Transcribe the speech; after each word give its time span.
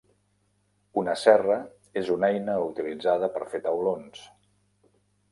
Una 1.01 1.13
serra 1.23 1.57
és 2.01 2.09
una 2.15 2.29
eina 2.35 2.55
utilitzada 2.69 3.29
per 3.35 3.43
fer 3.51 3.61
taulons. 3.67 4.23